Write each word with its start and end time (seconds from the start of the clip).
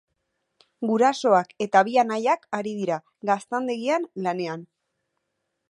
Gurasoak 0.91 1.51
eta 1.65 1.83
bi 1.89 1.93
anaiak 2.03 2.49
ari 2.61 2.75
dira 2.81 2.99
gaztandegian 3.31 4.09
lanean. 4.29 4.67